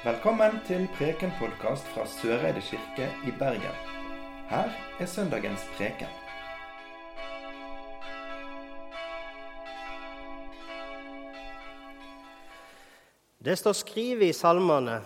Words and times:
Velkommen 0.00 0.54
til 0.64 0.86
Preken-podkast 0.96 1.84
fra 1.92 2.06
Søreide 2.08 2.62
kirke 2.64 3.10
i 3.28 3.34
Bergen. 3.36 3.74
Her 4.48 4.70
er 4.96 5.10
søndagens 5.12 5.66
preken. 5.74 6.08
Det 13.44 13.58
står 13.60 13.76
skrevet 13.82 14.30
i 14.30 14.32
salmene 14.32 15.02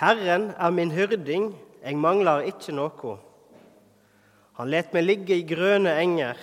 Herren 0.00 0.54
er 0.56 0.72
min 0.72 0.96
hyrding, 0.96 1.52
jeg 1.84 2.00
mangler 2.00 2.48
ikke 2.48 2.72
noe. 2.72 3.20
Han 4.56 4.72
let 4.72 4.96
meg 4.96 5.10
ligge 5.10 5.36
i 5.36 5.44
grønne 5.44 5.92
enger. 6.00 6.40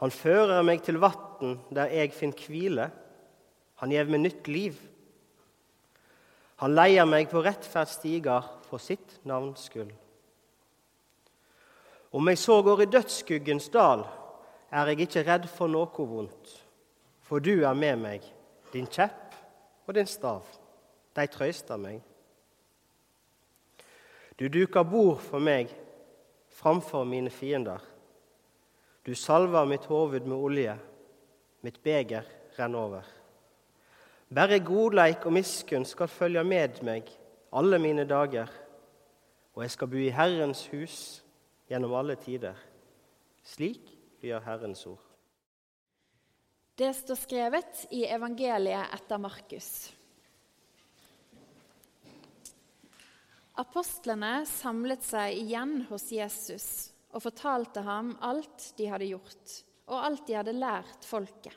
Han 0.00 0.10
fører 0.10 0.64
meg 0.64 0.80
til 0.80 0.96
vatn 0.96 1.58
der 1.68 1.92
jeg 1.92 2.16
finner 2.16 2.46
hvile. 2.48 2.94
Han 3.84 3.92
gjev 3.92 4.16
meg 4.16 4.30
nytt 4.30 4.48
liv. 4.48 4.86
Han 6.58 6.74
leier 6.74 7.06
meg 7.06 7.28
på 7.30 7.42
rettferdsstiger 7.44 8.46
for 8.66 8.82
sitt 8.82 9.20
navns 9.28 9.68
skyld. 9.68 9.92
Om 12.10 12.30
jeg 12.32 12.40
så 12.40 12.56
går 12.64 12.82
i 12.82 12.88
dødsskuggens 12.90 13.68
dal, 13.70 14.02
er 14.72 14.90
jeg 14.90 15.06
ikke 15.06 15.24
redd 15.28 15.46
for 15.52 15.70
noe 15.70 16.06
vondt. 16.08 16.54
For 17.28 17.38
du 17.44 17.62
er 17.62 17.76
med 17.76 18.00
meg, 18.00 18.24
din 18.72 18.88
kjepp 18.88 19.36
og 19.86 19.94
din 19.94 20.08
stav, 20.08 20.46
de 21.16 21.26
trøyster 21.28 21.78
meg. 21.80 22.00
Du 24.38 24.48
duker 24.48 24.86
bord 24.86 25.20
for 25.22 25.42
meg 25.42 25.70
framfor 26.58 27.04
mine 27.04 27.30
fiender. 27.30 27.82
Du 29.06 29.14
salver 29.14 29.68
mitt 29.68 29.86
hoved 29.86 30.26
med 30.26 30.36
olje, 30.36 30.74
mitt 31.62 31.82
beger 31.82 32.26
renner 32.58 32.78
over. 32.78 33.17
Bare 34.28 34.58
godleik 34.60 35.24
og 35.24 35.32
miskunn 35.32 35.86
skal 35.88 36.10
følge 36.12 36.42
med 36.44 36.82
meg 36.84 37.06
alle 37.56 37.78
mine 37.80 38.04
dager, 38.04 38.50
og 39.56 39.62
jeg 39.64 39.72
skal 39.72 39.88
bo 39.88 39.96
i 39.96 40.10
Herrens 40.12 40.66
hus 40.68 40.96
gjennom 41.70 41.94
alle 41.96 42.16
tider. 42.20 42.56
Slik 43.40 43.88
lyder 44.20 44.44
Herrens 44.44 44.84
ord. 44.86 45.00
Det 46.78 46.90
står 46.94 47.18
skrevet 47.18 47.86
i 47.96 48.04
evangeliet 48.06 48.92
etter 48.94 49.18
Markus. 49.18 49.70
Apostlene 53.58 54.44
samlet 54.46 55.02
seg 55.02 55.40
igjen 55.40 55.80
hos 55.88 56.04
Jesus 56.14 56.68
og 57.10 57.24
fortalte 57.24 57.82
ham 57.82 58.12
alt 58.22 58.68
de 58.78 58.86
hadde 58.92 59.08
gjort, 59.08 59.56
og 59.88 60.04
alt 60.04 60.28
de 60.28 60.36
hadde 60.36 60.54
lært 60.54 61.08
folket. 61.08 61.56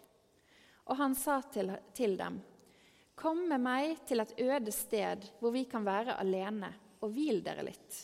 Og 0.87 0.97
han 0.97 1.13
sa 1.15 1.41
til, 1.53 1.75
til 1.93 2.15
dem.: 2.17 2.39
Kom 3.21 3.43
med 3.45 3.61
meg 3.61 3.99
til 4.09 4.23
et 4.23 4.31
øde 4.41 4.71
sted 4.73 5.27
hvor 5.37 5.53
vi 5.53 5.67
kan 5.69 5.83
være 5.85 6.15
alene, 6.23 6.71
og 7.05 7.11
hvil 7.13 7.43
dere 7.45 7.67
litt. 7.67 7.97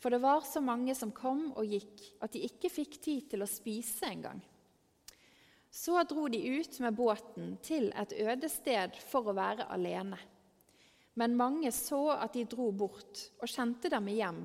For 0.00 0.12
det 0.12 0.22
var 0.22 0.46
så 0.48 0.62
mange 0.64 0.94
som 0.96 1.12
kom 1.12 1.50
og 1.52 1.68
gikk, 1.68 2.00
at 2.24 2.32
de 2.32 2.44
ikke 2.46 2.70
fikk 2.72 2.96
tid 3.04 3.26
til 3.32 3.44
å 3.44 3.50
spise 3.50 4.08
engang. 4.08 4.40
Så 5.68 6.00
dro 6.08 6.24
de 6.32 6.40
ut 6.40 6.80
med 6.80 6.96
båten 6.96 7.56
til 7.60 7.90
et 7.92 8.16
øde 8.16 8.48
sted 8.48 8.96
for 9.10 9.28
å 9.28 9.36
være 9.36 9.68
alene. 9.76 10.16
Men 11.20 11.36
mange 11.36 11.68
så 11.72 12.14
at 12.16 12.32
de 12.32 12.48
dro 12.48 12.70
bort, 12.72 13.26
og 13.36 13.52
kjente 13.52 13.92
dem 13.92 14.08
hjem 14.08 14.40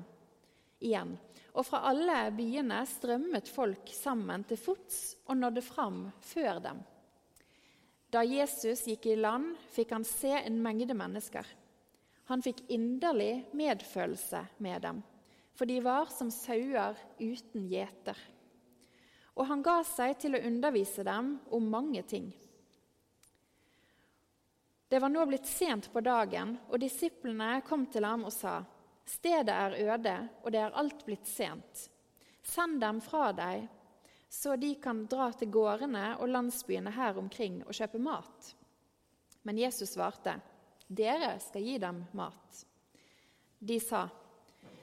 igjen. 0.84 1.16
Og 1.56 1.64
fra 1.68 1.86
alle 1.88 2.26
byene 2.36 2.84
strømmet 2.88 3.48
folk 3.48 3.88
sammen 3.96 4.44
til 4.44 4.60
fots 4.60 5.02
og 5.24 5.40
nådde 5.40 5.64
fram 5.64 6.04
før 6.20 6.60
dem. 6.68 6.84
Da 8.12 8.20
Jesus 8.28 8.84
gikk 8.84 9.06
i 9.08 9.16
land, 9.16 9.54
fikk 9.72 9.94
han 9.96 10.04
se 10.04 10.34
en 10.36 10.58
mengde 10.60 10.92
mennesker. 10.92 11.46
Han 12.28 12.42
fikk 12.44 12.60
inderlig 12.68 13.46
medfølelse 13.56 14.42
med 14.60 14.84
dem, 14.84 15.00
for 15.56 15.68
de 15.68 15.78
var 15.80 16.12
som 16.12 16.28
sauer 16.30 16.98
uten 17.16 17.64
gjeter. 17.70 18.18
Og 19.32 19.48
han 19.48 19.64
ga 19.64 19.78
seg 19.88 20.18
til 20.20 20.36
å 20.36 20.42
undervise 20.44 21.04
dem 21.08 21.38
om 21.56 21.70
mange 21.72 22.04
ting. 22.04 22.28
Det 24.92 25.00
var 25.00 25.08
nå 25.08 25.24
blitt 25.24 25.48
sent 25.48 25.88
på 25.88 26.04
dagen, 26.04 26.58
og 26.68 26.82
disiplene 26.84 27.62
kom 27.64 27.86
til 27.88 28.04
ham 28.04 28.28
og 28.28 28.32
sa:" 28.36 28.60
Stedet 29.08 29.50
er 29.50 29.78
øde, 29.88 30.16
og 30.44 30.52
det 30.52 30.60
er 30.60 30.76
alt 30.78 31.00
blitt 31.06 31.26
sent. 31.26 31.88
Send 32.42 32.80
dem 32.80 33.00
fra 33.00 33.32
deg 33.32 33.64
så 34.32 34.56
de 34.56 34.70
kan 34.80 35.04
dra 35.04 35.26
til 35.36 35.50
gårdene 35.52 36.14
og 36.16 36.30
landsbyene 36.32 36.94
her 36.96 37.18
omkring 37.20 37.58
og 37.66 37.76
kjøpe 37.76 37.98
mat. 38.00 38.46
Men 39.44 39.58
Jesus 39.60 39.92
svarte, 39.92 40.38
'Dere 40.88 41.34
skal 41.40 41.62
gi 41.62 41.74
dem 41.78 41.98
mat.' 42.16 42.62
De 43.60 43.76
sa, 43.80 44.08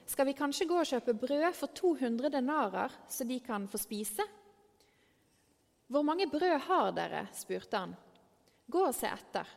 'Skal 0.06 0.26
vi 0.26 0.36
kanskje 0.38 0.68
gå 0.70 0.78
og 0.78 0.86
kjøpe 0.86 1.14
brød 1.18 1.54
for 1.54 1.66
200 1.66 2.30
denarer, 2.30 2.94
så 3.08 3.26
de 3.26 3.40
kan 3.40 3.66
få 3.66 3.78
spise?' 3.78 4.28
'Hvor 5.88 6.04
mange 6.06 6.30
brød 6.30 6.58
har 6.68 6.92
dere?' 6.92 7.26
spurte 7.34 7.76
han. 7.76 7.96
'Gå 8.70 8.86
og 8.86 8.94
se 8.94 9.06
etter.' 9.06 9.56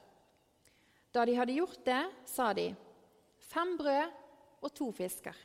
Da 1.13 1.25
de 1.25 1.35
hadde 1.35 1.53
gjort 1.53 1.85
det, 1.85 2.11
sa 2.25 2.53
de, 2.53 2.75
'Fem 3.37 3.77
brød 3.77 4.09
og 4.61 4.73
to 4.73 4.91
fisker.' 4.91 5.37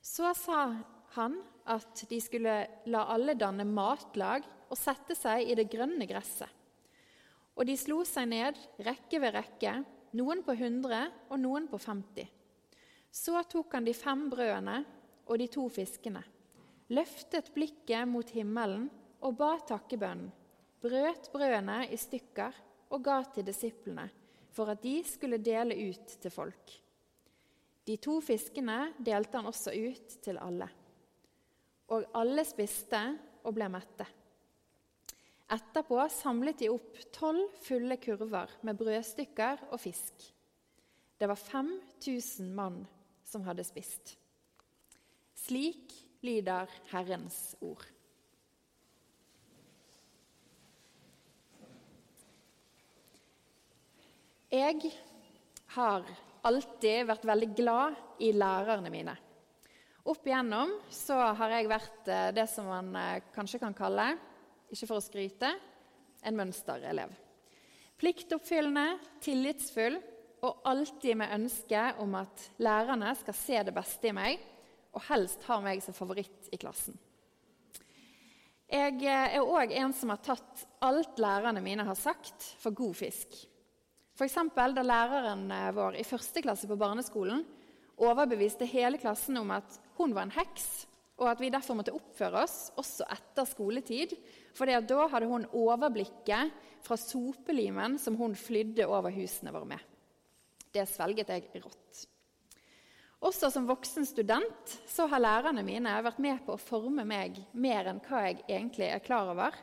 Så 0.00 0.34
sa 0.34 0.76
han 1.16 1.38
at 1.70 2.04
de 2.08 2.18
skulle 2.20 2.54
la 2.90 3.02
alle 3.14 3.34
danne 3.38 3.64
matlag 3.68 4.46
og 4.68 4.78
sette 4.78 5.14
seg 5.18 5.46
i 5.46 5.56
det 5.58 5.68
grønne 5.70 6.06
gresset. 6.08 6.48
Og 7.52 7.66
de 7.68 7.76
slo 7.76 8.00
seg 8.08 8.30
ned, 8.30 8.56
rekke 8.80 9.20
ved 9.20 9.34
rekke, 9.36 9.74
noen 10.16 10.40
på 10.44 10.56
100 10.56 11.02
og 11.28 11.40
noen 11.40 11.68
på 11.68 11.78
50. 11.80 12.28
Så 13.12 13.36
tok 13.52 13.76
han 13.76 13.84
de 13.84 13.92
fem 13.96 14.24
brødene 14.32 14.78
og 15.28 15.38
de 15.38 15.48
to 15.52 15.66
fiskene, 15.72 16.22
løftet 16.92 17.52
blikket 17.54 18.08
mot 18.08 18.28
himmelen 18.32 18.88
og 19.22 19.36
ba 19.38 19.54
takkebønnen, 19.68 20.32
brøt 20.82 21.28
brødene 21.32 21.84
i 21.92 21.98
stykker 22.00 22.56
og 22.92 23.04
ga 23.04 23.20
til 23.34 23.46
disiplene, 23.46 24.08
for 24.52 24.72
at 24.72 24.82
de 24.82 24.98
skulle 25.06 25.38
dele 25.40 25.76
ut 25.92 26.16
til 26.20 26.32
folk. 26.32 26.72
De 27.86 27.96
to 28.00 28.18
fiskene 28.24 28.94
delte 28.98 29.38
han 29.38 29.48
også 29.48 29.74
ut 29.76 30.16
til 30.24 30.40
alle 30.40 30.68
og 31.92 32.08
alle 32.16 32.44
spiste 32.48 33.00
og 33.44 33.54
ble 33.56 33.68
mette. 33.72 34.06
Etterpå 35.52 35.98
samlet 36.08 36.62
de 36.62 36.70
opp 36.72 36.96
tolv 37.12 37.50
fulle 37.60 37.98
kurver 38.00 38.54
med 38.64 38.78
brødstykker 38.80 39.66
og 39.68 39.80
fisk. 39.82 40.24
Det 41.20 41.28
var 41.28 41.38
5000 41.38 42.48
mann 42.56 42.80
som 43.28 43.44
hadde 43.44 43.64
spist. 43.66 44.14
Slik 45.36 45.92
lyder 46.24 46.70
Herrens 46.92 47.52
ord. 47.60 47.84
Jeg 54.52 54.92
har 55.76 56.08
alltid 56.44 57.06
vært 57.08 57.24
veldig 57.24 57.50
glad 57.56 58.00
i 58.20 58.32
lærerne 58.36 58.90
mine. 58.92 59.14
Opp 60.02 60.26
igjennom 60.26 60.72
så 60.90 61.14
har 61.38 61.52
jeg 61.54 61.68
vært 61.70 62.08
eh, 62.10 62.30
det 62.34 62.48
som 62.50 62.66
man 62.66 62.88
eh, 62.98 63.22
kanskje 63.34 63.60
kan 63.62 63.74
kalle, 63.76 64.08
ikke 64.74 64.88
for 64.88 64.98
å 64.98 65.04
skryte, 65.04 65.52
en 66.26 66.38
mønsterelev. 66.38 67.12
Pliktoppfyllende, 68.02 68.96
tillitsfull 69.22 70.00
og 70.42 70.66
alltid 70.66 71.20
med 71.20 71.34
ønske 71.36 71.84
om 72.02 72.16
at 72.18 72.48
lærerne 72.62 73.12
skal 73.20 73.36
se 73.38 73.60
det 73.68 73.74
beste 73.76 74.10
i 74.10 74.16
meg, 74.16 74.42
og 74.90 75.06
helst 75.06 75.46
ha 75.46 75.60
meg 75.62 75.84
som 75.84 75.94
favoritt 75.94 76.50
i 76.50 76.58
klassen. 76.58 76.98
Jeg 78.72 78.98
eh, 79.06 79.38
er 79.38 79.46
òg 79.46 79.70
en 79.84 79.94
som 79.94 80.10
har 80.10 80.22
tatt 80.26 80.66
alt 80.82 81.22
lærerne 81.22 81.62
mine 81.62 81.86
har 81.86 81.98
sagt, 82.00 82.50
for 82.58 82.74
god 82.74 82.98
fisk. 83.04 83.38
F.eks. 84.18 84.34
da 84.50 84.82
læreren 84.82 85.46
vår 85.78 86.02
i 86.02 86.04
første 86.10 86.42
klasse 86.42 86.66
på 86.66 86.80
barneskolen 86.80 87.46
overbeviste 88.02 88.66
hele 88.68 88.98
klassen 88.98 89.38
om 89.38 89.54
at 89.54 89.78
hun 89.98 90.14
var 90.16 90.26
en 90.26 90.36
heks, 90.36 90.86
og 91.20 91.28
at 91.30 91.42
vi 91.42 91.52
derfor 91.52 91.76
måtte 91.78 91.94
oppføre 91.94 92.42
oss 92.42 92.72
også 92.80 93.06
etter 93.12 93.46
skoletid. 93.46 94.14
For 94.56 94.66
da 94.66 95.06
hadde 95.12 95.28
hun 95.30 95.46
overblikket 95.54 96.54
fra 96.82 96.98
sopelimen 96.98 97.98
som 98.02 98.16
hun 98.18 98.34
flydde 98.38 98.88
over 98.88 99.14
husene 99.14 99.52
våre 99.54 99.68
med. 99.74 99.84
Det 100.72 100.86
svelget 100.88 101.30
jeg 101.30 101.62
rått. 101.62 102.06
Også 103.22 103.52
som 103.54 103.68
voksen 103.68 104.06
student 104.08 104.72
så 104.90 105.06
har 105.06 105.22
lærerne 105.22 105.62
mine 105.62 105.92
vært 106.02 106.18
med 106.18 106.40
på 106.42 106.56
å 106.56 106.60
forme 106.60 107.04
meg 107.06 107.38
mer 107.54 107.92
enn 107.92 108.00
hva 108.02 108.24
jeg 108.26 108.40
egentlig 108.48 108.88
er 108.90 109.04
klar 109.04 109.30
over, 109.30 109.54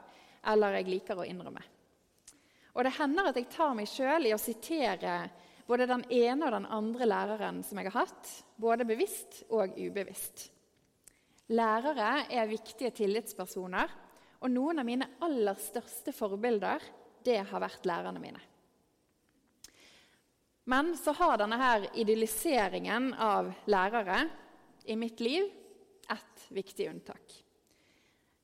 eller 0.48 0.78
jeg 0.78 0.88
liker 0.94 1.20
å 1.20 1.28
innrømme. 1.28 1.66
Og 2.78 2.86
det 2.86 2.96
hender 2.96 3.28
at 3.28 3.36
jeg 3.36 3.50
tar 3.52 3.74
meg 3.76 3.90
sjøl 3.92 4.30
i 4.30 4.31
å 4.31 4.40
sitere 4.40 5.16
både 5.69 5.86
den 5.89 6.04
ene 6.10 6.48
og 6.48 6.56
den 6.56 6.68
andre 6.74 7.06
læreren 7.06 7.62
som 7.66 7.77
jeg 7.77 7.92
har 7.92 8.07
hatt, 8.07 8.30
både 8.57 8.88
bevisst 8.89 9.44
og 9.54 9.77
ubevisst. 9.77 10.48
Lærere 11.54 12.25
er 12.30 12.50
viktige 12.50 12.92
tillitspersoner, 12.98 13.92
og 14.39 14.54
noen 14.54 14.81
av 14.81 14.88
mine 14.88 15.07
aller 15.25 15.57
største 15.62 16.13
forbilder 16.16 16.81
det 17.25 17.42
har 17.50 17.62
vært 17.62 17.86
lærerne 17.86 18.21
mine. 18.21 18.42
Men 20.69 20.94
så 20.98 21.13
har 21.18 21.39
denne 21.42 21.57
her 21.60 21.88
idylliseringen 21.98 23.12
av 23.18 23.50
lærere 23.69 24.24
i 24.86 24.95
mitt 24.98 25.21
liv 25.21 25.50
ett 26.10 26.45
viktig 26.54 26.89
unntak. 26.89 27.33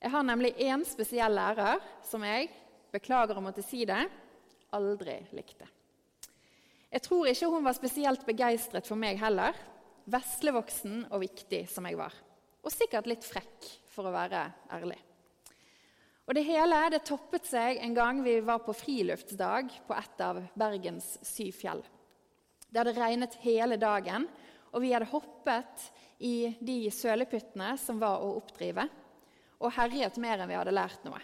Jeg 0.01 0.13
har 0.13 0.25
nemlig 0.25 0.53
én 0.61 0.83
spesiell 0.85 1.33
lærer 1.33 1.81
som 2.05 2.25
jeg, 2.25 2.49
beklager 2.93 3.37
å 3.37 3.45
måtte 3.45 3.65
si 3.65 3.85
det, 3.87 4.03
aldri 4.75 5.19
likte. 5.37 5.69
Jeg 6.95 7.03
tror 7.03 7.27
ikke 7.27 7.49
hun 7.51 7.65
var 7.65 7.75
spesielt 7.75 8.21
begeistret 8.23 8.85
for 8.87 8.95
meg 8.95 9.17
heller, 9.19 9.57
veslevoksen 10.07 11.01
og 11.09 11.25
viktig 11.25 11.65
som 11.67 11.83
jeg 11.89 11.97
var. 11.99 12.13
Og 12.63 12.71
sikkert 12.71 13.09
litt 13.11 13.25
frekk, 13.27 13.65
for 13.91 14.07
å 14.07 14.13
være 14.13 14.45
ærlig. 14.71 14.95
Og 16.23 16.37
Det 16.37 16.45
hele 16.47 16.77
det 16.93 17.01
toppet 17.03 17.49
seg 17.49 17.81
en 17.83 17.97
gang 17.97 18.21
vi 18.23 18.37
var 18.39 18.61
på 18.63 18.73
friluftsdag 18.73 19.73
på 19.89 19.95
et 19.95 20.23
av 20.23 20.39
Bergens 20.55 21.09
syv 21.19 21.51
fjell. 21.57 21.83
Det 22.71 22.79
hadde 22.79 22.95
regnet 22.95 23.35
hele 23.43 23.75
dagen, 23.75 24.29
og 24.71 24.83
vi 24.83 24.93
hadde 24.95 25.09
hoppet 25.11 25.89
i 26.23 26.55
de 26.63 26.77
sølepyttene 26.95 27.73
som 27.81 27.99
var 27.99 28.23
å 28.23 28.37
oppdrive, 28.37 28.87
og 29.59 29.75
herjet 29.75 30.15
mer 30.23 30.39
enn 30.39 30.51
vi 30.53 30.57
hadde 30.61 30.75
lært 30.75 31.03
noe. 31.03 31.19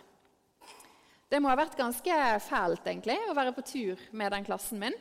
Det 1.31 1.39
må 1.39 1.47
ha 1.47 1.55
vært 1.55 1.79
ganske 1.79 2.19
fælt 2.43 2.91
egentlig, 2.91 3.15
å 3.31 3.37
være 3.39 3.55
på 3.55 3.63
tur 3.71 4.05
med 4.11 4.35
den 4.35 4.43
klassen 4.51 4.83
min. 4.83 4.99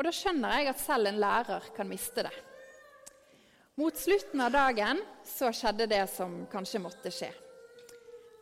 Og 0.00 0.06
da 0.06 0.14
skjønner 0.16 0.54
jeg 0.56 0.68
at 0.70 0.78
selv 0.80 1.10
en 1.10 1.18
lærer 1.20 1.64
kan 1.76 1.84
miste 1.84 2.22
det. 2.24 2.32
Mot 3.76 3.98
slutten 4.00 4.40
av 4.40 4.54
dagen 4.54 5.02
så 5.28 5.50
skjedde 5.52 5.90
det 5.92 6.06
som 6.08 6.38
kanskje 6.48 6.80
måtte 6.80 7.12
skje. 7.12 7.28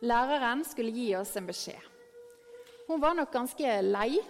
Læreren 0.07 0.63
skulle 0.63 0.95
gi 0.95 1.09
oss 1.19 1.33
en 1.35 1.49
beskjed. 1.49 1.83
Hun 2.87 3.03
var 3.03 3.19
nok 3.19 3.35
ganske 3.35 3.75
lei 3.83 4.21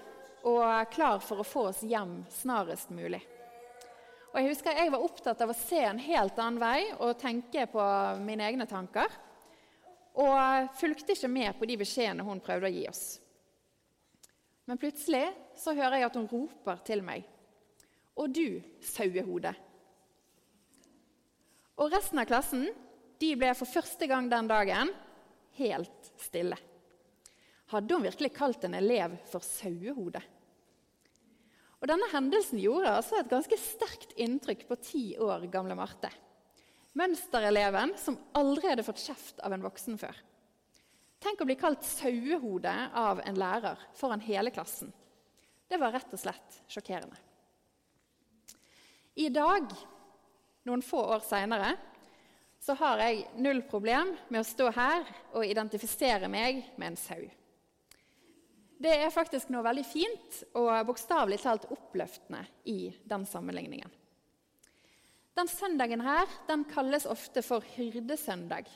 og 0.41 0.89
klar 0.89 1.21
for 1.21 1.43
å 1.43 1.45
få 1.45 1.67
oss 1.69 1.85
hjem 1.85 2.23
snarest 2.33 2.89
mulig. 2.97 3.21
Og 4.33 4.41
Jeg 4.41 4.49
husker 4.49 4.81
jeg 4.81 4.97
var 4.97 5.05
opptatt 5.05 5.45
av 5.45 5.53
å 5.53 5.59
se 5.61 5.85
en 5.85 6.01
helt 6.01 6.41
annen 6.41 6.57
vei 6.65 6.81
og 6.97 7.17
tenke 7.21 7.69
på 7.69 7.89
mine 8.25 8.49
egne 8.49 8.65
tanker. 8.65 9.05
Og 10.17 10.73
fulgte 10.81 11.13
ikke 11.13 11.29
med 11.29 11.61
på 11.61 11.69
de 11.69 11.77
beskjedene 11.77 12.25
hun 12.25 12.41
prøvde 12.41 12.73
å 12.73 12.73
gi 12.73 12.87
oss. 12.89 13.19
Men 14.69 14.77
plutselig 14.77 15.25
så 15.57 15.73
hører 15.73 15.97
jeg 15.97 16.09
at 16.11 16.17
hun 16.19 16.29
roper 16.29 16.81
til 16.85 17.01
meg. 17.01 17.25
Og 18.21 18.29
du, 18.29 18.59
sauehode. 18.85 19.55
Og 21.79 21.89
resten 21.89 22.21
av 22.21 22.27
klassen 22.29 22.67
de 23.19 23.31
ble 23.39 23.49
for 23.57 23.69
første 23.69 24.05
gang 24.11 24.27
den 24.29 24.49
dagen 24.51 24.91
helt 25.57 26.11
stille. 26.21 26.59
Hadde 27.73 27.97
hun 27.97 28.05
virkelig 28.05 28.31
kalt 28.35 28.67
en 28.67 28.77
elev 28.77 29.17
for 29.31 29.45
sauehode? 29.45 30.21
Og 31.79 31.87
Denne 31.89 32.09
hendelsen 32.11 32.61
gjorde 32.61 32.93
altså 32.93 33.19
et 33.19 33.31
ganske 33.31 33.57
sterkt 33.57 34.13
inntrykk 34.19 34.65
på 34.69 34.77
ti 34.83 35.03
år 35.17 35.47
gamle 35.49 35.77
Marte. 35.79 36.11
Mønstereleven 36.99 37.95
som 38.01 38.17
aldri 38.37 38.69
hadde 38.69 38.85
fått 38.85 39.01
kjeft 39.01 39.41
av 39.45 39.55
en 39.55 39.63
voksen 39.65 39.97
før. 40.01 40.17
Tenk 41.19 41.41
å 41.41 41.47
bli 41.47 41.57
kalt 41.59 41.83
sauehode 41.83 42.73
av 42.95 43.19
en 43.25 43.39
lærer 43.39 43.81
foran 43.99 44.23
hele 44.23 44.53
klassen. 44.55 44.93
Det 45.67 45.77
var 45.77 45.91
rett 45.93 46.13
og 46.15 46.21
slett 46.21 46.61
sjokkerende. 46.71 47.17
I 49.19 49.27
dag, 49.29 49.67
noen 50.65 50.83
få 50.85 51.01
år 51.11 51.25
seinere, 51.27 51.73
så 52.59 52.75
har 52.79 53.03
jeg 53.03 53.25
null 53.39 53.61
problem 53.67 54.13
med 54.29 54.41
å 54.41 54.47
stå 54.47 54.69
her 54.75 55.05
og 55.33 55.45
identifisere 55.47 56.31
meg 56.31 56.63
med 56.79 56.93
en 56.93 56.99
sau. 56.99 57.21
Det 58.79 58.91
er 58.95 59.11
faktisk 59.11 59.51
noe 59.51 59.63
veldig 59.65 59.83
fint 59.83 60.41
og 60.55 60.71
bokstavelig 60.87 61.41
talt 61.43 61.67
oppløftende 61.67 62.45
i 62.71 62.93
den 63.03 63.25
sammenligningen. 63.27 63.91
Den 65.35 65.51
søndagen 65.51 66.03
her 66.03 66.31
den 66.47 66.63
kalles 66.67 67.07
ofte 67.07 67.43
for 67.43 67.63
hyrdesøndag. 67.75 68.67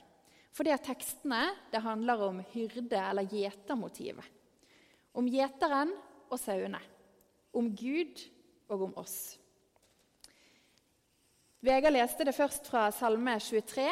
Fordi 0.53 0.73
at 0.73 0.85
tekstene 0.85 1.41
det 1.71 1.81
handler 1.81 2.21
om 2.27 2.41
hyrde- 2.53 3.01
eller 3.09 3.25
gjetermotivet. 3.25 4.25
Om 5.13 5.29
gjeteren 5.29 5.93
og 6.29 6.39
sauene. 6.39 6.81
Om 7.53 7.71
Gud 7.75 8.21
og 8.69 8.87
om 8.89 8.93
oss. 8.97 9.37
Vegard 11.63 11.95
leste 11.95 12.25
det 12.25 12.35
først 12.35 12.67
fra 12.67 12.89
Salme 12.91 13.39
23, 13.39 13.89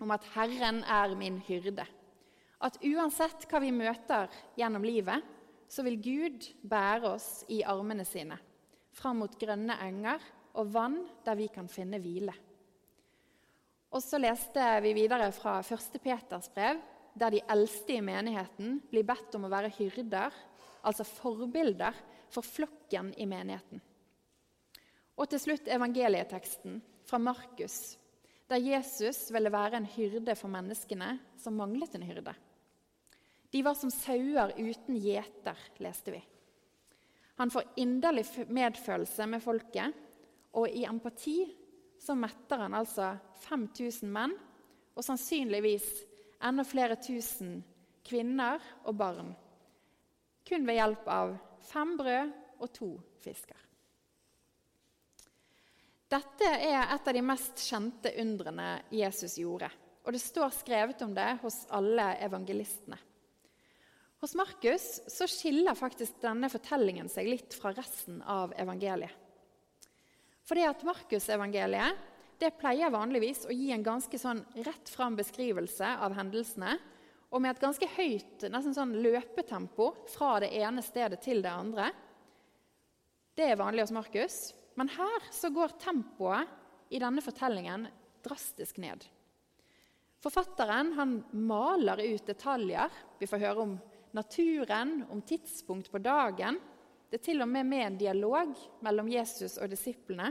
om 0.00 0.10
at 0.10 0.24
'Herren 0.24 0.82
er 0.84 1.14
min 1.14 1.38
hyrde' 1.38 1.86
at 2.60 2.76
uansett 2.84 3.46
hva 3.48 3.60
vi 3.62 3.72
møter 3.72 4.28
gjennom 4.58 4.84
livet, 4.84 5.24
så 5.70 5.84
vil 5.86 6.00
Gud 6.02 6.48
bære 6.66 7.14
oss 7.14 7.44
i 7.48 7.62
armene 7.64 8.04
sine 8.04 8.36
fram 8.92 9.20
mot 9.22 9.36
grønne 9.38 9.76
enger 9.86 10.22
og 10.58 10.72
vann 10.74 10.98
der 11.24 11.38
vi 11.38 11.46
kan 11.52 11.68
finne 11.70 12.00
hvile. 12.02 12.34
Og 13.90 14.02
så 14.04 14.20
leste 14.22 14.64
vi 14.84 14.94
videre 14.94 15.32
fra 15.34 15.58
1. 15.64 15.98
Peters 16.02 16.50
brev, 16.54 16.78
der 17.18 17.34
de 17.34 17.42
eldste 17.50 17.96
i 17.96 18.02
menigheten 18.04 18.78
blir 18.90 19.06
bedt 19.06 19.34
om 19.34 19.48
å 19.48 19.50
være 19.50 19.72
hyrder, 19.80 20.34
altså 20.86 21.06
forbilder, 21.06 21.96
for 22.30 22.46
flokken 22.46 23.10
i 23.18 23.26
menigheten. 23.26 23.80
Og 25.18 25.26
til 25.32 25.42
slutt 25.42 25.66
evangelieteksten 25.68 26.78
fra 27.08 27.18
Markus, 27.18 27.96
der 28.46 28.62
Jesus 28.62 29.26
ville 29.34 29.50
være 29.50 29.80
en 29.80 29.88
hyrde 29.96 30.36
for 30.38 30.50
menneskene 30.52 31.16
som 31.38 31.58
manglet 31.58 31.96
en 31.98 32.06
hyrde. 32.06 32.34
De 33.50 33.62
var 33.66 33.74
som 33.74 33.90
sauer 33.90 34.54
uten 34.54 34.98
gjeter, 35.02 35.58
leste 35.82 36.14
vi. 36.14 36.20
Han 37.42 37.50
får 37.50 37.74
inderlig 37.82 38.24
medfølelse 38.52 39.26
med 39.26 39.42
folket, 39.42 39.98
og 40.54 40.70
i 40.70 40.84
empati 40.86 41.38
så 42.00 42.16
metter 42.16 42.64
han 42.64 42.76
altså 42.78 43.12
5000 43.44 44.10
menn, 44.12 44.34
og 44.96 45.04
sannsynligvis 45.04 45.86
enda 46.44 46.64
flere 46.66 46.96
tusen 47.00 47.60
kvinner 48.06 48.60
og 48.88 48.96
barn. 48.98 49.34
Kun 50.46 50.66
ved 50.66 50.80
hjelp 50.80 51.10
av 51.12 51.34
fem 51.70 51.96
brød 52.00 52.32
og 52.60 52.72
to 52.74 52.90
fisker. 53.22 53.58
Dette 56.10 56.48
er 56.56 56.80
et 56.80 57.06
av 57.06 57.14
de 57.14 57.22
mest 57.22 57.60
kjente 57.62 58.10
undrene 58.18 58.80
Jesus 58.90 59.36
gjorde. 59.38 59.68
Og 60.02 60.16
det 60.16 60.22
står 60.24 60.50
skrevet 60.56 61.02
om 61.06 61.12
det 61.14 61.28
hos 61.44 61.62
alle 61.76 62.08
evangelistene. 62.24 62.98
Hos 64.20 64.34
Markus 64.36 64.86
så 65.08 65.28
skiller 65.30 65.78
faktisk 65.78 66.18
denne 66.20 66.50
fortellingen 66.52 67.08
seg 67.08 67.30
litt 67.30 67.54
fra 67.56 67.70
resten 67.76 68.18
av 68.26 68.52
evangeliet. 68.58 69.19
Fordi 70.50 70.64
at 70.66 70.80
Markusevangeliet 70.82 72.06
det 72.40 72.56
pleier 72.58 72.90
vanligvis 72.90 73.44
å 73.46 73.54
gi 73.54 73.68
en 73.70 73.84
ganske 73.86 74.18
sånn 74.18 74.40
rett 74.66 74.90
fram 74.90 75.14
beskrivelse 75.14 75.92
av 76.02 76.16
hendelsene, 76.16 76.72
og 77.30 77.44
med 77.44 77.52
et 77.52 77.62
ganske 77.62 77.86
høyt 77.94 78.48
nesten 78.50 78.74
sånn 78.74 78.96
løpetempo 79.04 79.92
fra 80.10 80.40
det 80.42 80.48
ene 80.58 80.82
stedet 80.82 81.20
til 81.22 81.44
det 81.44 81.52
andre. 81.52 81.90
Det 83.38 83.46
er 83.46 83.60
vanlig 83.60 83.84
hos 83.84 83.94
Markus. 83.94 84.38
Men 84.74 84.90
her 84.90 85.28
så 85.30 85.52
går 85.54 85.76
tempoet 85.78 86.50
i 86.90 86.98
denne 86.98 87.22
fortellingen 87.22 87.86
drastisk 88.24 88.80
ned. 88.82 89.04
Forfatteren 90.20 90.94
han 90.98 91.14
maler 91.30 92.02
ut 92.02 92.26
detaljer. 92.26 92.90
Vi 93.20 93.28
får 93.30 93.44
høre 93.44 93.66
om 93.68 93.78
naturen, 94.16 95.04
om 95.12 95.22
tidspunkt 95.22 95.92
på 95.92 96.02
dagen. 96.02 96.58
Det 97.10 97.18
er 97.18 97.24
til 97.24 97.42
og 97.42 97.48
med 97.50 97.66
med 97.66 97.86
en 97.86 97.98
dialog 97.98 98.54
mellom 98.86 99.08
Jesus 99.10 99.58
og 99.58 99.70
disiplene. 99.72 100.30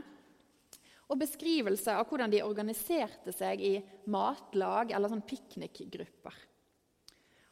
Og 1.10 1.20
beskrivelse 1.20 1.92
av 1.92 2.06
hvordan 2.08 2.32
de 2.32 2.44
organiserte 2.46 3.34
seg 3.36 3.62
i 3.66 3.74
matlag 4.14 4.94
eller 4.94 5.12
sånn 5.12 5.26
piknikgrupper. 5.28 6.36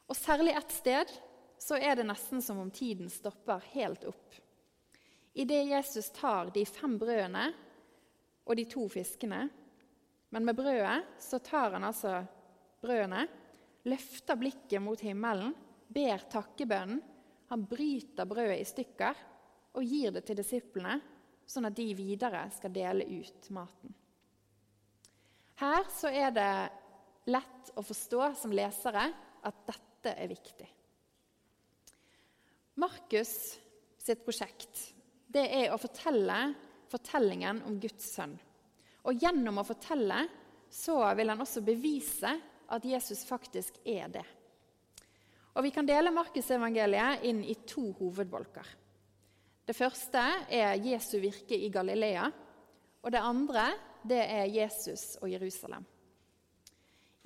Og 0.08 0.16
særlig 0.16 0.54
ett 0.56 0.72
sted 0.72 1.12
så 1.60 1.76
er 1.76 1.98
det 1.98 2.06
nesten 2.08 2.40
som 2.42 2.60
om 2.62 2.70
tiden 2.70 3.10
stopper 3.12 3.64
helt 3.74 4.06
opp. 4.08 4.36
Idet 5.34 5.66
Jesus 5.68 6.08
tar 6.14 6.52
de 6.54 6.64
fem 6.64 6.96
brødene 6.98 7.50
og 8.46 8.56
de 8.56 8.64
to 8.70 8.86
fiskene, 8.88 9.44
men 10.32 10.44
med 10.44 10.56
brødet 10.56 11.20
så 11.20 11.40
tar 11.42 11.74
han 11.76 11.84
altså 11.84 12.22
brødene, 12.80 13.26
løfter 13.88 14.38
blikket 14.38 14.82
mot 14.82 15.00
himmelen 15.02 15.52
ber 15.88 16.24
takkebønnen. 16.30 17.00
Han 17.48 17.64
bryter 17.68 18.28
brødet 18.28 18.60
i 18.60 18.66
stykker 18.68 19.22
og 19.78 19.84
gir 19.84 20.12
det 20.12 20.24
til 20.26 20.38
disiplene, 20.38 20.98
sånn 21.48 21.68
at 21.68 21.76
de 21.76 21.86
videre 21.96 22.42
skal 22.52 22.74
dele 22.74 23.06
ut 23.08 23.48
maten. 23.56 23.94
Her 25.58 25.86
så 25.90 26.10
er 26.12 26.34
det 26.34 26.52
lett 27.32 27.72
å 27.76 27.84
forstå 27.84 28.32
som 28.38 28.52
lesere 28.54 29.08
at 29.48 29.62
dette 29.68 30.12
er 30.12 30.30
viktig. 30.30 30.68
Markus 32.78 33.32
sitt 33.98 34.22
prosjekt 34.24 34.84
det 35.28 35.44
er 35.58 35.72
å 35.74 35.80
fortelle 35.80 36.36
fortellingen 36.88 37.64
om 37.68 37.80
Guds 37.80 38.06
sønn. 38.14 38.36
Og 39.08 39.18
gjennom 39.20 39.60
å 39.60 39.66
fortelle 39.66 40.22
så 40.72 41.00
vil 41.16 41.32
han 41.32 41.42
også 41.42 41.64
bevise 41.64 42.32
at 42.68 42.84
Jesus 42.84 43.24
faktisk 43.28 43.80
er 43.88 44.08
det. 44.12 44.24
Og 45.58 45.64
Vi 45.64 45.72
kan 45.74 45.86
dele 45.86 46.12
Markusevangeliet 46.14 47.24
inn 47.26 47.40
i 47.42 47.56
to 47.66 47.88
hovedbolker. 47.98 48.68
Det 49.66 49.74
første 49.74 50.22
er 50.54 50.78
Jesu 50.78 51.16
virke 51.18 51.58
i 51.58 51.66
Galilea. 51.74 52.28
Og 53.02 53.10
det 53.10 53.22
andre 53.26 53.64
det 54.06 54.20
er 54.22 54.46
Jesus 54.54 55.16
og 55.18 55.26
Jerusalem. 55.32 55.82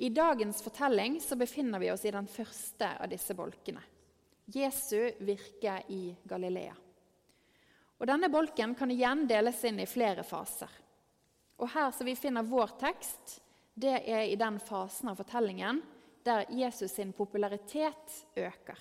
I 0.01 0.09
dagens 0.09 0.63
fortelling 0.65 1.21
så 1.21 1.37
befinner 1.37 1.79
vi 1.79 1.93
oss 1.93 2.07
i 2.09 2.15
den 2.15 2.27
første 2.27 2.89
av 2.97 3.13
disse 3.13 3.37
bolkene. 3.37 3.85
Jesu 4.49 5.13
virke 5.21 5.77
i 5.93 6.17
Galilea. 6.25 6.75
Og 8.01 8.09
Denne 8.09 8.33
bolken 8.33 8.73
kan 8.75 8.91
igjen 8.91 9.29
deles 9.29 9.61
inn 9.69 9.85
i 9.85 9.87
flere 9.87 10.25
faser. 10.25 10.73
Og 11.61 11.69
Her 11.69 11.93
som 11.93 12.09
vi 12.09 12.17
finner 12.17 12.49
vår 12.49 12.79
tekst, 12.81 13.43
det 13.77 14.01
er 14.09 14.25
i 14.25 14.41
den 14.41 14.57
fasen 14.57 15.13
av 15.13 15.21
fortellingen 15.21 15.85
der 16.25 16.47
Jesus 16.51 16.95
sin 16.97 17.13
popularitet 17.13 18.27
øker. 18.37 18.79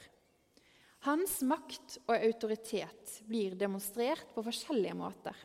Hans 1.02 1.40
makt 1.42 1.98
og 2.06 2.14
autoritet 2.14 3.16
blir 3.26 3.56
demonstrert 3.58 4.36
på 4.36 4.44
forskjellige 4.46 4.94
måter. 4.98 5.36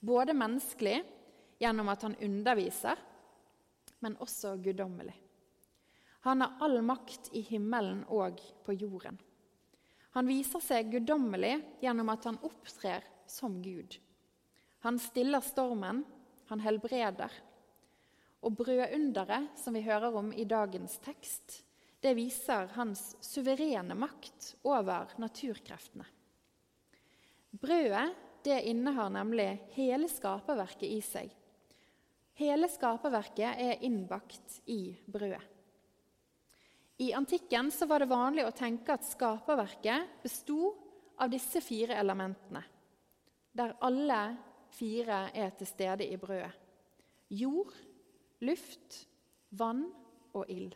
Både 0.00 0.34
menneskelig, 0.36 0.98
gjennom 1.62 1.88
at 1.88 2.02
han 2.04 2.16
underviser, 2.20 2.98
men 4.02 4.18
også 4.20 4.56
guddommelig. 4.60 5.14
Han 6.26 6.42
har 6.44 6.58
all 6.60 6.82
makt 6.84 7.30
i 7.32 7.40
himmelen 7.46 8.02
og 8.10 8.42
på 8.66 8.74
jorden. 8.76 9.16
Han 10.12 10.28
viser 10.28 10.60
seg 10.60 10.90
guddommelig 10.92 11.54
gjennom 11.80 12.10
at 12.12 12.26
han 12.28 12.40
opptrer 12.44 13.06
som 13.30 13.56
Gud. 13.62 13.96
Han 14.84 14.98
stiller 15.00 15.40
stormen, 15.40 16.02
han 16.50 16.60
helbreder. 16.60 17.32
Og 18.42 18.56
brødunderet, 18.58 19.52
som 19.58 19.74
vi 19.76 19.84
hører 19.86 20.16
om 20.18 20.32
i 20.34 20.44
dagens 20.48 20.98
tekst, 21.04 21.62
det 22.02 22.16
viser 22.18 22.72
hans 22.74 23.12
suverene 23.22 23.94
makt 23.94 24.56
over 24.66 25.14
naturkreftene. 25.22 26.08
Brødet 27.52 28.08
det 28.42 28.58
innehar 28.66 29.12
nemlig 29.14 29.60
hele 29.76 30.08
skaperverket 30.10 30.88
i 30.88 30.98
seg. 31.04 31.30
Hele 32.40 32.66
skaperverket 32.72 33.60
er 33.60 33.84
innbakt 33.86 34.62
i 34.66 34.96
brødet. 35.06 35.44
I 37.02 37.12
antikken 37.14 37.70
var 37.88 38.02
det 38.02 38.10
vanlig 38.10 38.44
å 38.46 38.54
tenke 38.54 38.94
at 38.94 39.06
skaperverket 39.06 40.18
besto 40.22 40.72
av 41.22 41.30
disse 41.32 41.62
fire 41.64 41.96
elementene, 41.98 42.62
der 43.52 43.74
alle 43.82 44.20
fire 44.72 45.24
er 45.34 45.54
til 45.58 45.68
stede 45.70 46.06
i 46.06 46.18
brødet. 46.20 46.52
Jord, 47.32 47.72
luft, 48.42 49.04
vann 49.50 49.86
og 50.34 50.48
ild. 50.50 50.74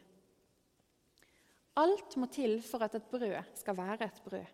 Alt 1.77 2.17
må 2.17 2.29
til 2.33 2.61
for 2.65 2.87
at 2.87 2.95
et 2.97 3.09
brød 3.11 3.37
skal 3.59 3.77
være 3.77 4.09
et 4.09 4.23
brød. 4.25 4.53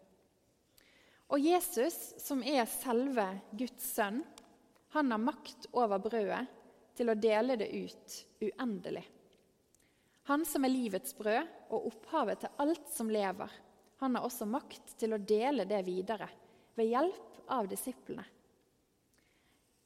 Og 1.33 1.40
Jesus, 1.40 1.97
som 2.21 2.42
er 2.45 2.66
selve 2.69 3.25
Guds 3.57 3.92
sønn, 3.95 4.21
han 4.92 5.14
har 5.14 5.23
makt 5.23 5.71
over 5.73 6.02
brødet 6.02 6.42
til 6.99 7.09
å 7.09 7.16
dele 7.16 7.57
det 7.57 7.71
ut 7.73 8.16
uendelig. 8.45 9.04
Han 10.28 10.45
som 10.47 10.66
er 10.66 10.75
livets 10.75 11.16
brød 11.16 11.73
og 11.73 11.88
opphavet 11.88 12.42
til 12.42 12.61
alt 12.62 12.90
som 12.92 13.11
lever, 13.11 13.49
han 14.02 14.19
har 14.19 14.26
også 14.26 14.47
makt 14.50 14.97
til 15.00 15.14
å 15.14 15.23
dele 15.23 15.64
det 15.69 15.81
videre 15.87 16.28
ved 16.76 16.90
hjelp 16.90 17.40
av 17.54 17.69
disiplene. 17.71 18.25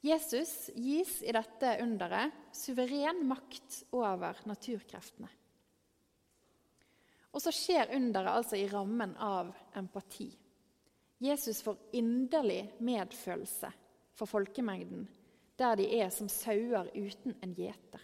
Jesus 0.04 0.70
gis 0.74 1.22
i 1.22 1.32
dette 1.34 1.72
underet 1.82 2.34
suveren 2.54 3.22
makt 3.26 3.82
over 3.96 4.38
naturkreftene. 4.46 5.30
Og 7.36 7.42
så 7.42 7.52
skjer 7.52 7.92
underet 7.96 8.32
altså 8.32 8.56
i 8.56 8.68
rammen 8.70 9.12
av 9.20 9.50
empati. 9.76 10.28
Jesus 11.20 11.62
får 11.64 11.96
inderlig 11.96 12.62
medfølelse 12.84 13.72
for 14.16 14.28
folkemengden 14.28 15.08
der 15.56 15.76
de 15.80 15.88
er 16.00 16.10
som 16.12 16.28
sauer 16.28 16.90
uten 16.92 17.32
en 17.40 17.54
gjeter. 17.56 18.02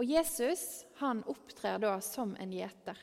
Og 0.00 0.08
Jesus 0.08 0.86
han 1.00 1.20
opptrer 1.28 1.80
da 1.82 1.98
som 2.04 2.32
en 2.40 2.52
gjeter 2.56 3.00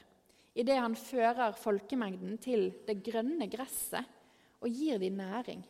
idet 0.57 0.79
han 0.81 0.95
fører 0.97 1.53
folkemengden 1.57 2.37
til 2.41 2.71
det 2.87 2.97
grønne 3.05 3.45
gresset 3.51 4.15
og 4.57 4.73
gir 4.73 4.97
dem 5.01 5.19
næring. 5.19 5.61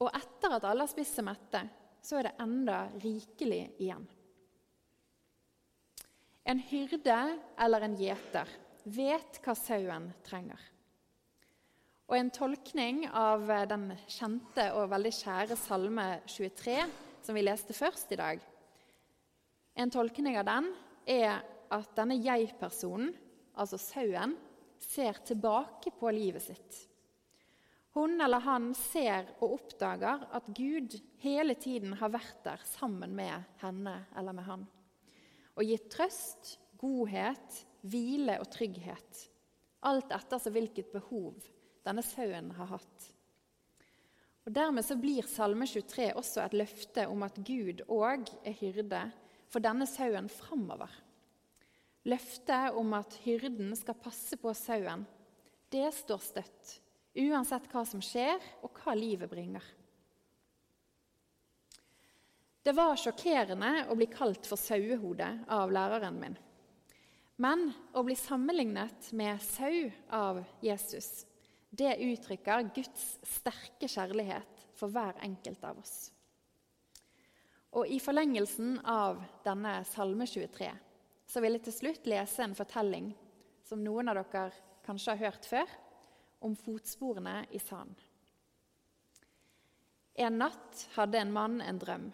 Og 0.00 0.08
etter 0.16 0.56
at 0.56 0.64
alle 0.64 0.86
har 0.86 0.90
spist 0.90 1.18
seg 1.18 1.26
mette, 1.28 1.60
så 2.00 2.18
er 2.18 2.30
det 2.30 2.38
enda 2.40 2.80
rikelig 3.02 3.62
igjen. 3.82 4.06
En 6.48 6.60
hyrde 6.70 7.18
eller 7.60 7.84
en 7.84 7.96
gjeter 8.00 8.48
vet 8.88 9.40
hva 9.44 9.54
sauen 9.58 10.08
trenger. 10.26 10.60
Og 12.10 12.16
En 12.18 12.30
tolkning 12.34 13.04
av 13.06 13.44
den 13.70 13.92
kjente 14.10 14.64
og 14.74 14.88
veldig 14.90 15.12
kjære 15.14 15.58
Salme 15.60 16.06
23, 16.26 16.78
som 17.22 17.36
vi 17.36 17.44
leste 17.44 17.76
først 17.76 18.10
i 18.16 18.18
dag, 18.18 18.40
en 19.78 19.92
tolkning 19.94 20.34
av 20.40 20.48
den 20.48 20.72
er 21.06 21.38
at 21.70 21.92
denne 21.94 22.16
jeg-personen, 22.18 23.12
altså 23.54 23.78
sauen, 23.78 24.34
ser 24.80 25.20
tilbake 25.24 25.92
på 26.00 26.10
livet 26.10 26.42
sitt. 26.42 26.80
Hun 27.96 28.20
eller 28.22 28.42
han 28.44 28.70
ser 28.78 29.32
og 29.40 29.56
oppdager 29.56 30.28
at 30.30 30.50
Gud 30.54 30.94
hele 31.24 31.56
tiden 31.58 31.96
har 31.98 32.12
vært 32.14 32.44
der 32.44 32.62
sammen 32.68 33.16
med 33.18 33.48
henne 33.62 33.96
eller 34.16 34.36
med 34.36 34.46
han 34.46 34.68
og 35.60 35.68
gitt 35.68 35.90
trøst, 35.92 36.56
godhet, 36.80 37.62
hvile 37.84 38.38
og 38.40 38.48
trygghet. 38.52 39.26
Alt 39.84 40.12
etter 40.16 40.52
hvilket 40.52 40.92
behov 40.92 41.36
denne 41.84 42.04
sauen 42.04 42.50
har 42.56 42.74
hatt. 42.76 43.08
Og 44.48 44.54
Dermed 44.56 44.84
så 44.86 44.96
blir 44.96 45.26
Salme 45.28 45.68
23 45.68 46.10
også 46.16 46.42
et 46.46 46.56
løfte 46.56 47.06
om 47.12 47.24
at 47.26 47.36
Gud 47.44 47.84
òg 47.92 48.30
er 48.40 48.56
hyrde 48.56 49.02
for 49.52 49.60
denne 49.64 49.88
sauen 49.88 50.30
framover. 50.32 50.90
Løftet 52.08 52.76
om 52.80 52.94
at 52.96 53.18
hyrden 53.26 53.74
skal 53.76 53.98
passe 54.00 54.38
på 54.40 54.54
sauen, 54.56 55.04
det 55.70 55.90
står 55.94 56.22
støtt, 56.24 56.70
uansett 57.14 57.66
hva 57.72 57.84
som 57.86 58.02
skjer 58.04 58.38
og 58.64 58.76
hva 58.82 58.94
livet 58.98 59.30
bringer. 59.30 59.64
Det 62.62 62.74
var 62.76 62.98
sjokkerende 63.00 63.86
å 63.88 63.96
bli 63.96 64.06
kalt 64.12 64.44
for 64.46 64.60
sauehode 64.60 65.26
av 65.48 65.72
læreren 65.72 66.18
min. 66.20 66.36
Men 67.40 67.70
å 67.96 68.02
bli 68.04 68.14
sammenlignet 68.20 69.12
med 69.16 69.40
sau 69.40 69.88
av 70.12 70.42
Jesus, 70.60 71.24
det 71.70 71.96
uttrykker 72.04 72.68
Guds 72.76 73.14
sterke 73.24 73.88
kjærlighet 73.88 74.66
for 74.76 74.92
hver 74.92 75.16
enkelt 75.24 75.64
av 75.64 75.80
oss. 75.80 76.10
Og 77.78 77.88
I 77.88 78.00
forlengelsen 78.02 78.80
av 78.84 79.22
denne 79.46 79.78
Salme 79.88 80.26
23 80.28 80.68
så 81.30 81.40
vil 81.40 81.56
jeg 81.56 81.64
til 81.68 81.76
slutt 81.76 82.08
lese 82.10 82.44
en 82.44 82.56
fortelling 82.58 83.12
som 83.64 83.80
noen 83.80 84.10
av 84.10 84.18
dere 84.18 84.50
kanskje 84.84 85.14
har 85.14 85.30
hørt 85.30 85.46
før, 85.46 85.70
om 86.40 86.56
fotsporene 86.56 87.44
i 87.50 87.58
sand. 87.58 87.94
En 90.20 90.38
natt 90.40 90.86
hadde 90.96 91.20
en 91.20 91.32
mann 91.32 91.60
en 91.60 91.78
drøm. 91.80 92.08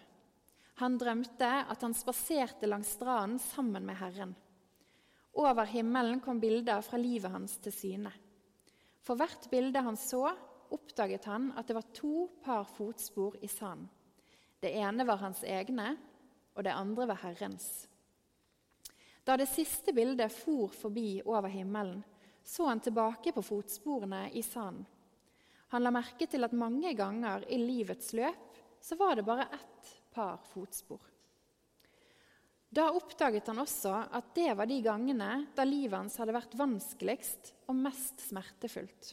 Han 0.83 0.99
drømte 1.00 1.49
at 1.66 1.83
han 1.83 1.95
spaserte 1.97 2.68
langs 2.68 2.92
stranden 2.99 3.38
sammen 3.40 3.87
med 3.87 3.97
Herren. 3.97 4.35
Over 5.37 5.68
himmelen 5.68 6.21
kom 6.21 6.40
bilder 6.40 6.83
fra 6.85 7.00
livet 7.00 7.33
hans 7.33 7.56
til 7.64 7.75
syne. 7.75 8.12
For 9.04 9.18
hvert 9.18 9.49
bilde 9.50 9.80
han 9.85 9.97
så, 10.00 10.28
oppdaget 10.73 11.25
han 11.30 11.50
at 11.56 11.68
det 11.68 11.76
var 11.78 11.92
to 11.95 12.26
par 12.45 12.64
fotspor 12.76 13.37
i 13.45 13.49
sand. 13.49 13.87
Det 14.61 14.73
ene 14.75 15.04
var 15.06 15.21
hans 15.21 15.42
egne, 15.45 15.95
og 16.56 16.64
det 16.64 16.75
andre 16.75 17.06
var 17.11 17.21
Herrens. 17.23 17.87
Da 19.26 19.37
det 19.37 19.49
siste 19.50 19.92
bildet 19.92 20.33
for 20.33 20.73
forbi 20.73 21.21
over 21.25 21.50
himmelen, 21.52 22.04
så 22.46 22.66
han 22.70 22.80
tilbake 22.80 23.32
på 23.34 23.42
fotsporene 23.42 24.30
i 24.32 24.42
sanden. 24.42 24.86
Han 25.74 25.82
la 25.82 25.90
merke 25.90 26.28
til 26.30 26.46
at 26.46 26.54
mange 26.54 26.92
ganger 26.94 27.42
i 27.50 27.58
livets 27.58 28.12
løp 28.14 28.60
så 28.80 28.94
var 28.96 29.18
det 29.18 29.26
bare 29.26 29.48
ett 29.50 29.88
par 30.14 30.38
fotspor. 30.52 31.00
Da 32.70 32.86
oppdaget 32.94 33.50
han 33.50 33.58
også 33.62 33.92
at 34.14 34.30
det 34.36 34.52
var 34.54 34.70
de 34.70 34.78
gangene 34.84 35.30
da 35.56 35.66
livet 35.66 35.98
hans 35.98 36.18
hadde 36.22 36.36
vært 36.36 36.54
vanskeligst 36.58 37.52
og 37.66 37.78
mest 37.82 38.22
smertefullt. 38.28 39.10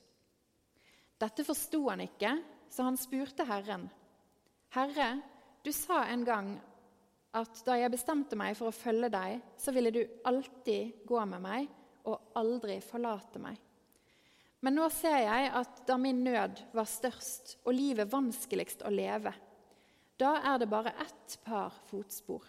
Dette 1.17 1.45
forsto 1.47 1.87
han 1.87 2.03
ikke, 2.05 2.35
så 2.69 2.85
han 2.85 2.99
spurte 3.01 3.47
Herren. 3.49 3.87
Herre, 4.77 5.09
du 5.65 5.71
sa 5.73 6.03
en 6.05 6.25
gang 6.27 6.53
at 7.33 7.61
da 7.65 7.79
jeg 7.81 7.93
bestemte 7.93 8.37
meg 8.37 8.57
for 8.59 8.69
å 8.69 8.75
følge 8.75 9.09
deg, 9.13 9.39
så 9.57 9.73
ville 9.73 9.93
du 9.93 10.03
alltid 10.29 11.05
gå 11.09 11.25
med 11.29 11.41
meg 11.41 11.71
og 12.09 12.35
aldri 12.39 12.79
forlate 12.83 13.41
meg. 13.41 13.59
Men 14.63 14.77
nå 14.79 14.87
ser 14.95 15.19
jeg 15.25 15.51
at 15.59 15.83
da 15.87 15.97
min 15.99 16.21
nød 16.23 16.61
var 16.75 16.87
størst 16.87 17.57
og 17.65 17.75
livet 17.75 18.11
vanskeligst 18.11 18.85
å 18.87 18.91
leve, 18.93 19.33
da 20.19 20.37
er 20.53 20.61
det 20.61 20.69
bare 20.71 20.93
ett 21.03 21.37
par 21.43 21.73
fotspor. 21.89 22.45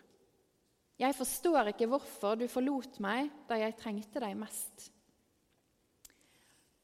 Jeg 1.00 1.16
forstår 1.18 1.72
ikke 1.72 1.88
hvorfor 1.90 2.38
du 2.38 2.46
forlot 2.50 3.00
meg 3.02 3.32
da 3.48 3.58
jeg 3.58 3.74
trengte 3.80 4.22
deg 4.22 4.36
mest. 4.38 4.90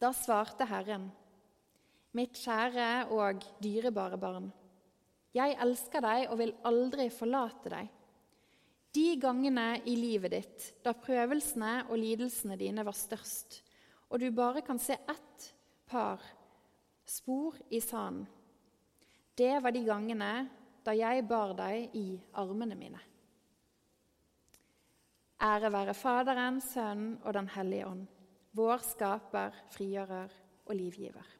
Da 0.00 0.10
svarte 0.16 0.66
Herren, 0.66 1.10
Mitt 2.18 2.40
kjære 2.42 3.12
og 3.14 3.44
dyrebare 3.62 4.16
barn. 4.18 4.48
Jeg 5.30 5.54
elsker 5.62 6.02
deg 6.02 6.24
og 6.32 6.40
vil 6.40 6.52
aldri 6.66 7.06
forlate 7.14 7.70
deg. 7.70 7.90
De 8.90 9.14
gangene 9.22 9.80
i 9.86 9.94
livet 9.94 10.32
ditt 10.34 10.64
da 10.84 10.94
prøvelsene 10.98 11.84
og 11.88 11.98
lidelsene 12.00 12.56
dine 12.58 12.82
var 12.86 12.96
størst, 12.96 13.60
og 14.10 14.18
du 14.18 14.30
bare 14.34 14.64
kan 14.66 14.80
se 14.82 14.96
ett 14.98 15.46
par 15.86 16.22
spor 17.06 17.54
i 17.70 17.80
sanden, 17.82 18.26
det 19.38 19.54
var 19.62 19.72
de 19.72 19.84
gangene 19.86 20.32
da 20.84 20.92
jeg 20.96 21.22
bar 21.28 21.54
deg 21.56 21.94
i 21.96 22.18
armene 22.42 22.76
mine. 22.76 23.00
Ære 25.40 25.70
være 25.72 25.94
Faderen, 25.96 26.60
Sønnen 26.60 27.14
og 27.24 27.32
Den 27.32 27.48
hellige 27.48 27.86
ånd, 27.88 28.04
vår 28.52 28.82
skaper, 28.84 29.54
frigjører 29.72 30.34
og 30.66 30.74
livgiver. 30.76 31.39